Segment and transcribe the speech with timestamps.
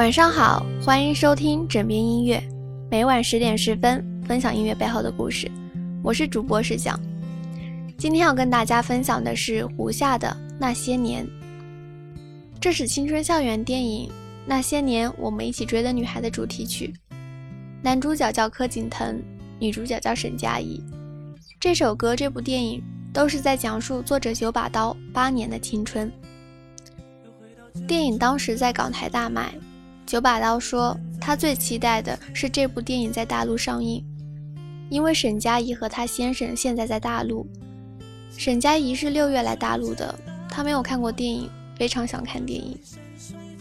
[0.00, 2.42] 晚上好，欢迎收听枕边音乐，
[2.90, 5.46] 每晚十点十分分享音乐背后的故事。
[6.02, 6.98] 我是主播石想，
[7.98, 11.26] 今天要跟大家分享的是胡夏的《那些年》，
[12.58, 14.08] 这是青春校园电影
[14.46, 16.94] 《那些年，我们一起追的女孩》的主题曲。
[17.82, 19.22] 男主角叫柯景腾，
[19.58, 20.82] 女主角叫沈佳宜。
[21.60, 26.10] 这首歌、这部电影都是在讲述作者九把刀八年的青春。
[27.86, 29.52] 电影当时在港台大卖。
[30.10, 34.04] 九把刀说，他最期待的是这部电影在大陆上映，
[34.88, 37.46] 因为沈佳宜和他先生现在在大陆。
[38.36, 40.12] 沈佳宜是六月来大陆的，
[40.48, 42.76] 他没有看过电影，非常想看电影。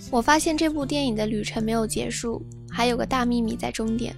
[0.09, 4.16] 我发现这部电影的旅程没有结束，还有个大秘密在终点。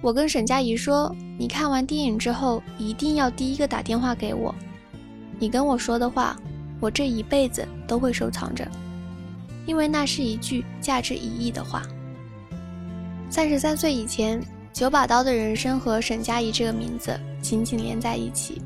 [0.00, 4.54] 我跟沈佳宜说，你看完电影之后一定要第一个打电话给我，
[5.40, 6.38] 你跟我说的话，
[6.78, 8.64] 我这一辈子都会收藏着。
[9.66, 11.82] 因为那是一句价值一亿的话。
[13.28, 18.60] 三十三岁以前，九把刀的人生和沈佳宜这个名字紧紧连在一起。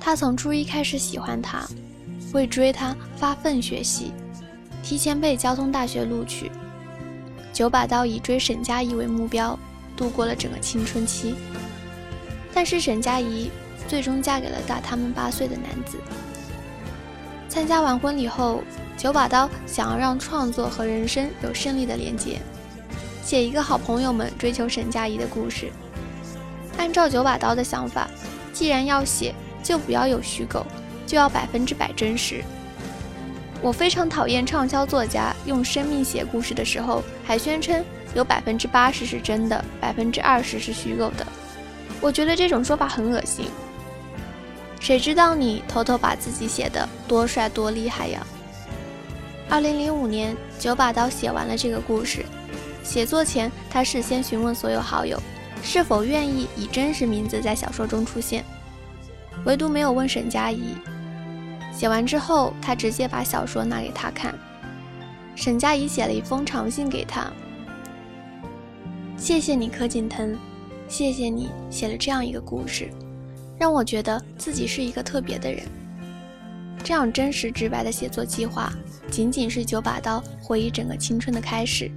[0.00, 1.66] 他从初一开始喜欢她，
[2.32, 4.12] 为追她发奋学习，
[4.82, 6.50] 提前被交通大学录取。
[7.52, 9.58] 九把刀以追沈佳宜为目标，
[9.96, 11.34] 度过了整个青春期。
[12.54, 13.50] 但是沈佳宜
[13.86, 15.98] 最终嫁给了大他们八岁的男子。
[17.48, 18.62] 参加完婚礼后。
[18.96, 22.40] 九把刀想要让创作和人生有胜利的连接，
[23.22, 25.70] 写一个好朋友们追求沈佳宜的故事。
[26.78, 28.08] 按照九把刀的想法，
[28.52, 30.66] 既然要写，就不要有虚构，
[31.06, 32.42] 就要百分之百真实。
[33.62, 41.26] 我非常讨厌畅销作家用生命写故事的时候，还宣称有百分之八十是真的，百分之二十是虚构的。
[42.00, 43.46] 我觉得这种说法很恶心。
[44.78, 48.24] 谁知道你偷偷把自己写的多帅多厉害呀？
[49.48, 52.24] 二零零五年，九把刀写完了这个故事。
[52.82, 55.20] 写作前，他事先询问所有好友，
[55.62, 58.44] 是否愿意以真实名字在小说中出现，
[59.44, 60.74] 唯独没有问沈佳宜。
[61.72, 64.34] 写完之后，他直接把小说拿给他看。
[65.36, 67.30] 沈佳宜写了一封长信给他
[69.16, 70.36] ：“谢谢你，柯景腾，
[70.88, 72.90] 谢谢你写了这样一个故事，
[73.58, 75.62] 让我觉得自己是一个特别的人。”
[76.82, 78.72] 这样真实直白的写作计划，
[79.10, 81.90] 仅仅是九把刀回忆整个青春的开始。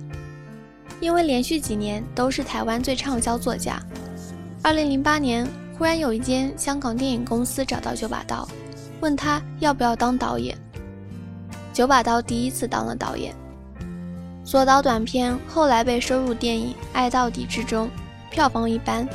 [0.99, 3.79] 因为连续几年都是台湾最畅销作家。
[4.61, 5.47] 二零零八年，
[5.77, 8.45] 忽然有一间香港电影公司找到九把刀，
[8.99, 10.57] 问他要不要当导演。
[11.71, 13.33] 九把刀第一次当了导演，
[14.43, 17.89] 所导短片后来被收入电影《爱到底》之中，
[18.31, 19.07] 票房一般。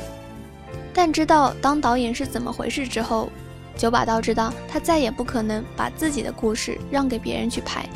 [0.93, 3.29] 但知道当导演是怎么回事之后。
[3.77, 7.87] 九把刀知道，他再也不可能把自己的故事让给别人去拍。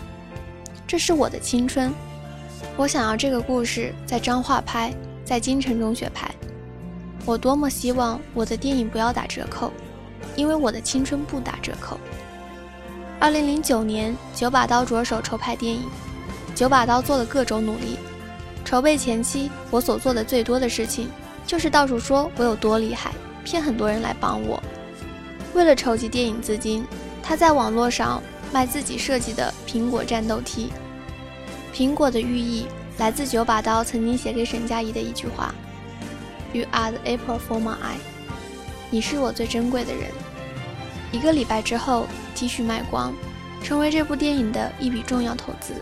[0.86, 1.94] 这是我的青春，
[2.76, 6.30] 我想要这个故事在彰化拍，在金城中学拍。
[7.26, 9.72] 我多么希望我的电影不要打折扣，
[10.36, 12.00] 因为我的青春不打折扣。
[13.20, 15.84] 二零零九年，九把刀着手筹拍电影。
[16.56, 17.98] 九把刀做了各种努力。
[18.66, 21.10] 筹备前期，我所做的最多的事情，
[21.46, 23.12] 就是到处说我有多厉害，
[23.44, 24.62] 骗很多人来帮我。
[25.54, 26.86] 为了筹集电影资金，
[27.22, 28.22] 他在网络上
[28.52, 30.72] 卖自己设计的苹果战斗 T。
[31.74, 32.68] 苹果的寓意
[32.98, 35.54] 来自九把刀曾经写给沈佳宜的一句话
[36.54, 38.00] ：“You are the apple for my eye。”
[38.92, 40.04] 你是我最珍贵的人。
[41.12, 43.14] 一个礼拜之后，T 恤卖光，
[43.64, 45.74] 成为这部电影的一笔重要投资。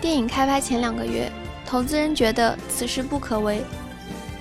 [0.00, 1.30] 电影开拍前两个月，
[1.66, 3.62] 投资人觉得此事不可为，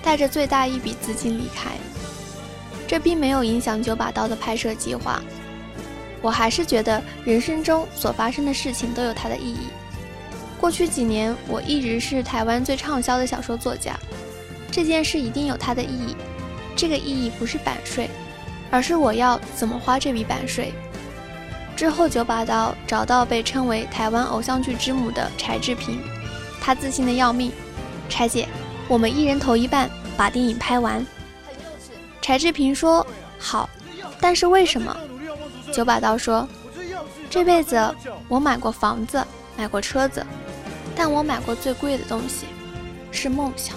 [0.02, 1.72] 带着最大一笔资金离开。
[2.90, 5.22] 这并没有影响九把刀的拍摄计划。
[6.24, 9.68] 我还是觉得人生中所发生的事情都有它的意义。
[10.60, 13.96] 过去几年，我一直是台湾最畅销的小说作家，
[14.72, 16.16] 这件事一定有它的意义。
[16.76, 18.10] 这个意义不是版税，
[18.72, 20.74] 而是我要怎么花这笔版税。
[21.76, 26.00] 之后，九把刀找到被称为台湾偶像剧之母的柴智屏，
[26.60, 27.52] 他自信的要命
[28.10, 28.48] ：“柴姐，
[28.88, 29.88] 我们一人投一半，
[30.18, 31.06] 把电影拍完。”
[32.22, 33.06] 柴智屏说
[33.40, 33.70] ：“好，
[34.20, 34.96] 但是为什么？”
[35.72, 36.48] 九把刀说
[37.30, 37.96] ：“这辈子
[38.28, 39.26] 我买过房子，
[39.58, 40.26] 买过车子，
[40.96, 42.46] 但我买过最贵的东西
[43.12, 43.76] 是梦想。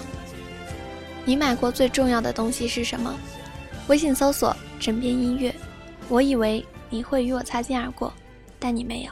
[1.25, 3.13] 你买过最重要的东西是什么？”
[3.87, 5.53] 微信搜索“枕边音乐”。
[6.09, 8.13] 我以为你会与我擦肩而过，
[8.59, 9.11] 但你没有。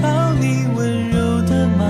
[0.00, 1.84] 讨你温柔的马，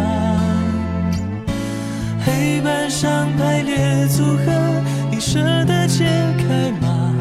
[2.25, 6.05] 黑板上排列组合，你舍得解
[6.39, 7.15] 开吗？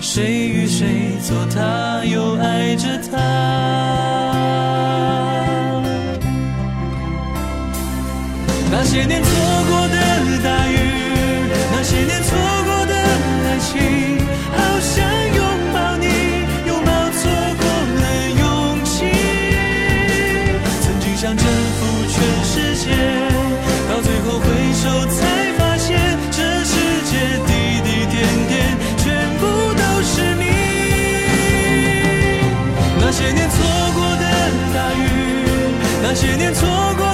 [0.00, 3.18] 谁与谁做他，又爱着他？
[8.72, 9.30] 那些年错
[9.68, 9.88] 过
[36.12, 36.68] 那些年错
[36.98, 37.09] 过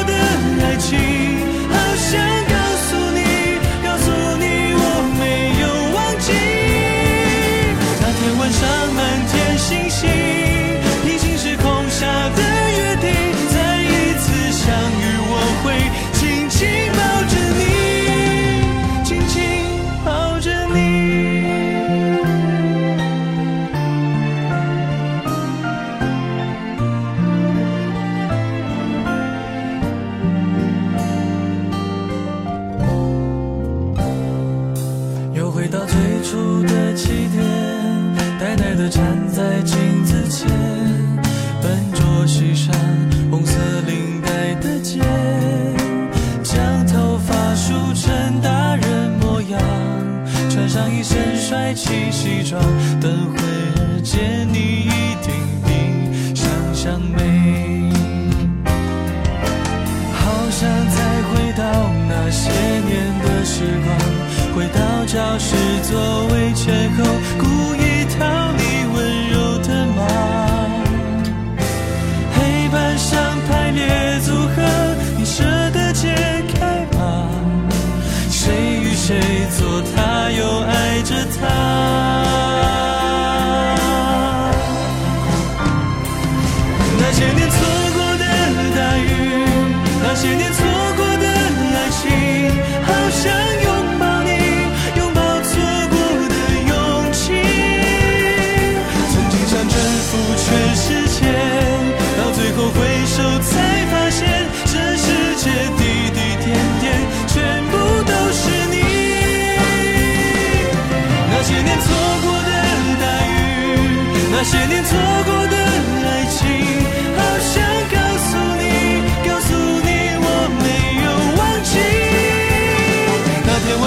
[65.39, 66.26] 是走，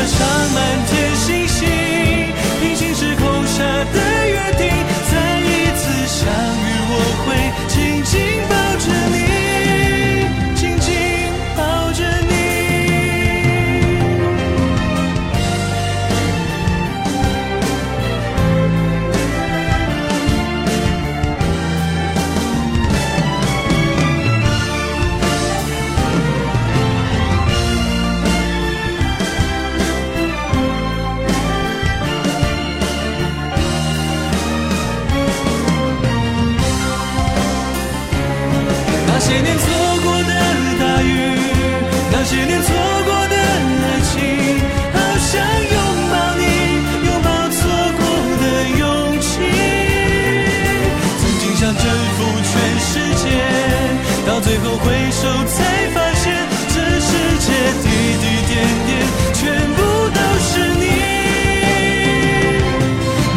[0.09, 0.25] 洒
[0.55, 0.98] 满天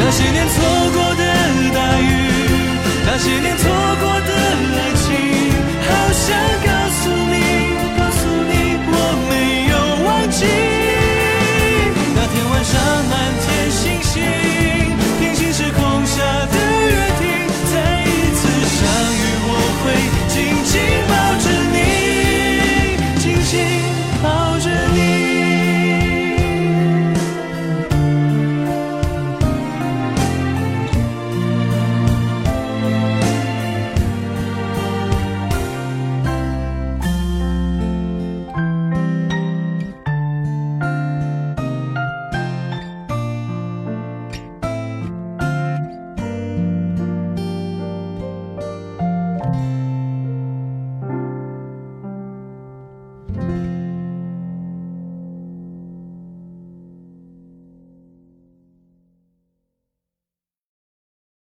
[0.05, 1.23] 那些年错过的
[1.73, 2.05] 大雨
[3.07, 4.33] 那些年错过的
[4.77, 5.07] 爱情
[5.87, 6.27] 好想
[6.67, 7.35] 告诉你
[7.97, 8.53] 告诉你
[8.91, 8.97] 我
[9.31, 9.33] 没
[9.71, 10.41] 有忘记。
[12.17, 12.73] 那天晚上
[13.11, 14.62] 满天星星。